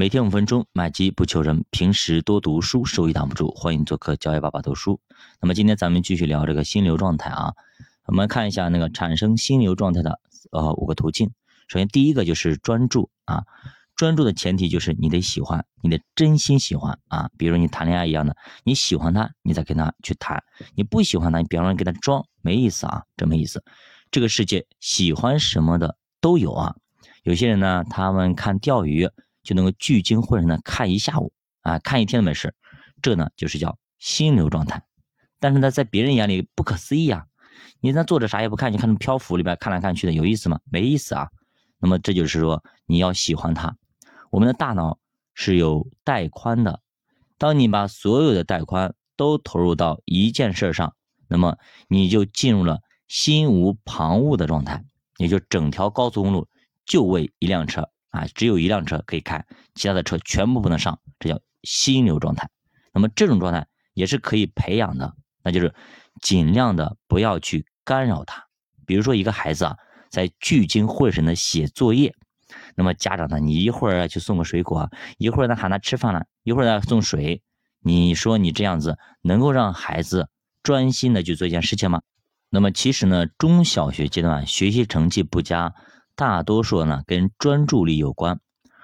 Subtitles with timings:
[0.00, 1.62] 每天五分钟，买机不求人。
[1.70, 3.50] 平时多读书，收益挡不住。
[3.50, 4.98] 欢迎做客教育爸爸读书。
[5.42, 7.52] 那么今天咱们继续聊这个心流状态啊。
[8.06, 10.18] 我们看一下那个产生心流状态的
[10.52, 11.30] 呃五个途径。
[11.68, 13.44] 首先第一个就是专注啊，
[13.94, 17.28] 专注的前提就是你得喜欢，你得真心喜欢啊。
[17.36, 20.38] 比如你谈恋爱一样的，你喜欢他，你再跟他去谈；
[20.74, 23.62] 你不喜欢他，你比方说跟他装，没意思啊，真没意思。
[24.10, 26.74] 这个世界喜欢什么的都有啊。
[27.22, 29.06] 有些人呢，他们看钓鱼。
[29.42, 31.32] 就能够聚精会神的看一下午
[31.62, 32.54] 啊，看一天都没事，
[33.02, 34.82] 这呢就是叫心流状态。
[35.38, 37.24] 但是呢，在别人眼里不可思议啊！
[37.80, 40.60] 你那坐着啥也不看，你看那漂浮里边看来看去的，有意思吗？
[40.70, 41.28] 没意思啊。
[41.78, 43.74] 那么这就是说你要喜欢它。
[44.30, 44.98] 我们的大脑
[45.32, 46.80] 是有带宽的，
[47.38, 50.94] 当你把所有的带宽都投入到一件事上，
[51.26, 51.56] 那么
[51.88, 54.84] 你就进入了心无旁骛的状态，
[55.16, 56.46] 也就整条高速公路
[56.84, 57.88] 就为一辆车。
[58.10, 62.48] 啊，只有一辆车可以开，其他的车全部不能上，这叫心流状态。
[62.92, 65.72] 那么这种状态也是可以培养的，那就是
[66.20, 68.44] 尽量的不要去干扰他。
[68.84, 69.76] 比如说一个孩子啊，
[70.10, 72.12] 在聚精会神的写作业，
[72.74, 77.42] 那么家长呢，你一会儿去送个水果，一会儿呢喊他吃饭了，一会儿呢送水，
[77.80, 80.28] 你说你这样子能够让孩子
[80.64, 82.02] 专心的去做一件事情吗？
[82.48, 85.72] 那么其实呢，中小学阶段学习成绩不佳。
[86.20, 88.40] 大多数呢跟专注力有关，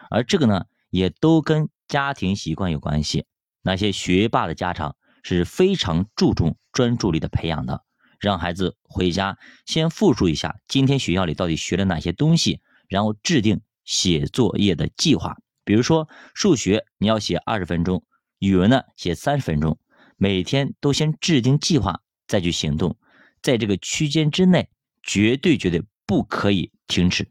[0.09, 3.27] 而这个呢也都跟家庭习惯有关系。
[3.61, 7.83] 那些学霸的家长是非常注重专注力的培养的，
[8.19, 15.37] 让孩子回家先复述一下今天学校里到底学了哪些东西，然后制定写作业的计划。
[15.62, 18.03] 比如说数学你要写二十分钟，
[18.39, 19.79] 语文呢写三十分钟，
[20.17, 22.97] 每天都先制定计划再去行动，
[23.42, 24.70] 在这个区间之内
[25.03, 26.71] 绝对绝对不可以。
[26.87, 27.29] 停止，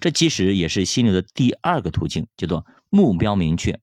[0.00, 3.78] 这其实也是心流的第二个途径，叫做目标明确。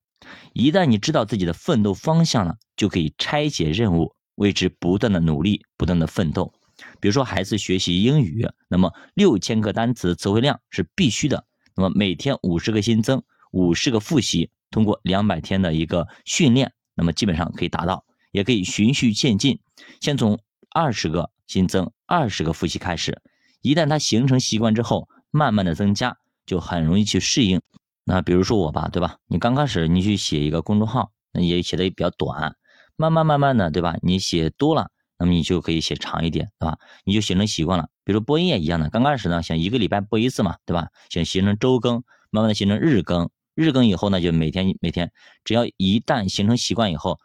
[0.53, 6.51] 一旦你知道自己的奋斗方向了，就可以拆解任务，为之不断的努力，不断的奋斗。
[6.99, 11.45] 比如说，孩子学习英语，那么六千个单词词汇量是必须的，
[11.75, 18.05] 那么每天五十个新增，五十个复习，通过两百天的一个训练，那么基本上可以达到。
[18.31, 19.59] 也可以循序渐进，
[20.01, 20.39] 先从
[20.69, 23.19] 二十个新增，二十个复习开始。
[23.61, 27.61] 一旦它形成习惯之后，慢慢的增加，就很容易去适应。
[28.03, 29.17] 那比如说我吧，对吧？
[29.27, 32.55] 你刚开始你去写一个公众号，那也写的也比较短，
[32.95, 33.95] 慢慢慢慢的，对吧？
[34.01, 36.77] 你写多了，那么你就可以写长一点，对吧？
[37.03, 37.89] 你就形成习惯了。
[38.03, 40.87] 比如播音也一样的，刚开始呢，想一个礼拜播一次嘛，对吧？
[41.09, 45.11] 想形成周更，慢慢的形成日更，日更以后呢，就每天每天，
[45.43, 47.19] 只要一旦形成习惯以后。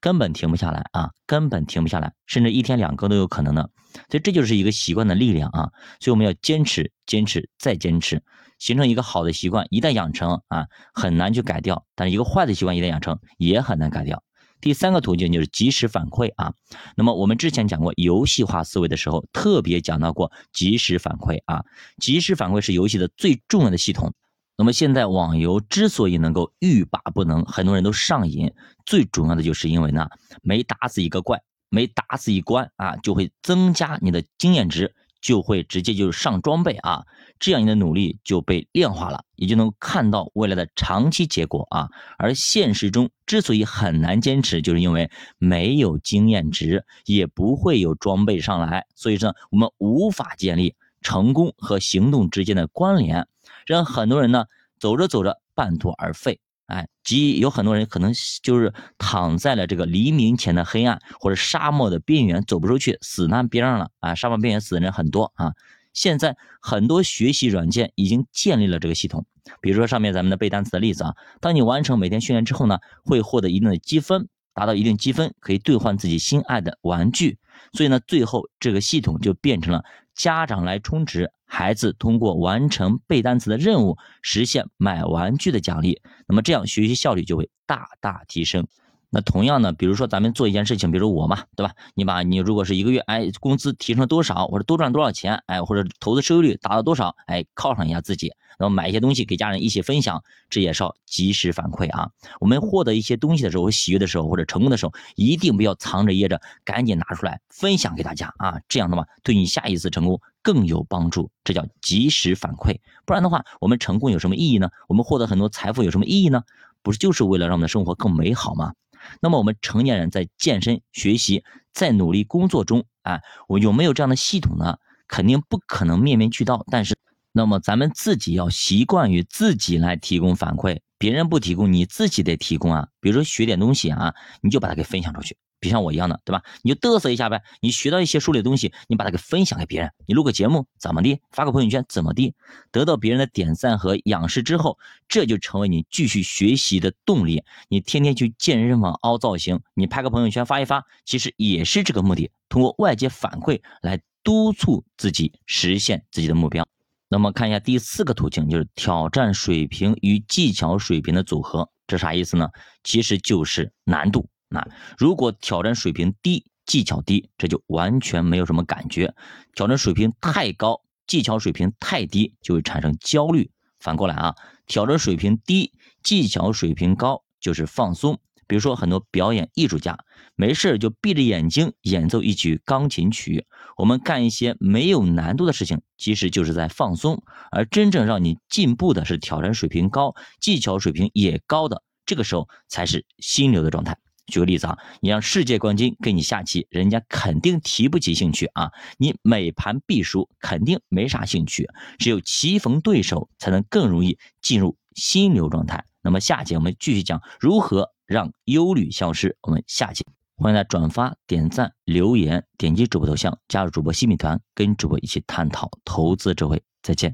[0.00, 3.70] 根本停不下来啊，根本停不下来，甚至一天两个都有可能的。
[4.10, 5.70] 所以这就是一个习惯的力量啊。
[6.00, 8.22] 所以我们要坚持，坚持再坚持，
[8.58, 9.66] 形成一个好的习惯。
[9.70, 14.22] 一旦养成啊，很难去改掉；但是一个坏的习惯一旦养成，也很难改掉。
[14.60, 16.52] 第三个途径就是及时反馈啊。
[16.96, 21.64] 那么我们之前讲过游戏化思维的时候，特别讲到过及时反馈啊。
[21.98, 24.12] 及时反馈是游戏的最重要的系统。
[24.60, 28.52] 那么现在网游之所以能够欲罢不能，很多人都上瘾，
[28.84, 30.08] 最主要的就是因为呢，
[30.42, 37.04] 每打死一个怪，每打死一关啊，就会增加你的经验值，就会直接就是上装备啊，
[37.38, 41.88] 这样你的努力就被量化了，也就能看到未来的长期结果啊。
[42.18, 45.08] 而现实中之所以很难坚持，就是因为
[45.38, 53.28] 没有经验值，也不会有装备上来，所以说我们无法建立成功和行动之间的关联。
[53.66, 54.44] 让很多人呢
[54.78, 64.14] 走着走着半途而废，哎，即有很多人可能就是躺在了这个黎明前的黑暗或者沙漠的边缘，走不出去，死难边上了啊！
[64.14, 65.52] 沙漠边缘死的人很多啊。
[65.94, 69.26] 现在很多学习软件已经建立了这个系统，
[69.60, 77.38] 比如说上面咱们的背单词的例子啊，当你完成每天训练之后呢，会获得一定的积分，达到一定积分可以兑换自己心爱的玩具，
[77.74, 79.84] 所以呢，最后这个系统就变成了。
[80.16, 88.66] 家长来充值，孩子通过完成背单词的任务实现买玩具的奖励，那么这样学习效率就会大大提升。
[89.10, 91.72] 那同样呢，比如说咱们做一件事情，比如我嘛，对吧？
[91.94, 102.10] 你把你如果是一个月，哎，工资提升多少，或者多赚多少钱，哎，或者投资收益率达到多少，哎，犒赏一下自己，然后买一些东西给家人一起分享，这也是要及时反馈啊。
[102.38, 108.60] 我们获得一些东西的时候，喜悦的时候或者成功的时候，一定不要藏着掖着，赶紧拿出来分享给大家啊。
[108.68, 111.30] 这样的话，对你下一次成功更有帮助。
[111.44, 112.76] 这叫及时反馈。
[113.06, 114.68] 不然的话，我们成功有什么意义呢？
[114.86, 116.42] 我们获得很多财富有什么意义呢？
[116.82, 118.74] 不是就是为了让我们的生活更美好吗？
[119.20, 124.78] 那么我们成年人在健身、学习、在努力工作中，啊，我有没有这样的系统呢？
[125.06, 126.64] 肯定不可能面面俱到。
[126.70, 126.96] 但是，
[127.32, 132.88] 那么咱们自己要习惯于自己来提供反馈，别人不提供，你自己得提供啊。
[133.00, 135.36] 比如说学点东西啊，你就把它给分享出去。
[135.60, 136.44] 别像我一样的，对吧？
[136.62, 137.42] 你就嘚瑟一下呗。
[137.60, 139.90] 你学到一些书里的东西，你把它给分享给别人。
[140.06, 141.20] 你录个节目怎么地？
[141.32, 142.34] 发个朋友圈怎么地？
[142.70, 144.78] 得到别人的点赞和仰视之后，
[145.08, 147.42] 这就成为你继续学习的动力。
[147.68, 152.30] 你天天去健身房凹造型，你拍个朋友圈发一发，其实也是这个目的。
[152.48, 156.64] 通过外界反馈来督促自己实现自己的目标。
[157.08, 161.70] 那么看一下第四个途径，就是挑战水平与技巧水平的组合。
[161.86, 162.50] 这啥意思呢？
[162.84, 164.28] 其实就是难度。
[164.48, 164.66] 那
[164.98, 169.08] 如果挑战水平低，技巧低，这就完全没有什么感觉；
[169.54, 173.50] 挑战水平太高，技巧水平太低，就会产生焦虑。
[173.80, 174.34] 反过来啊，
[174.66, 175.72] 挑战水平低，
[176.02, 178.20] 技巧水平高，就是放松。
[178.46, 179.98] 比如说很多表演艺术家，
[180.38, 183.44] 没事就闭着眼睛演奏一曲钢琴曲。
[183.76, 187.20] 我们干一些没有难度的事情，其实就是在放松。
[187.50, 193.98] 而真正让你进步的是挑战水平高，技巧水平也高的，这个时候才是心流的状态。
[194.26, 198.70] 举个例子啊，你让世界冠军跟你下棋，人家肯定提不起兴趣啊。
[198.96, 201.68] 你每盘必输，肯定没啥兴趣。
[201.98, 205.84] 只有棋逢对手，才能更容易进入心流状态。
[206.00, 209.36] 那么下节我们继续讲如何让忧虑消失。
[209.40, 210.04] 我们下期
[210.40, 216.62] 欢迎大家转发、点赞、留言、点击主播头像，加入主播新米团，跟主播一起探讨投资智慧。
[216.80, 217.06] 再见。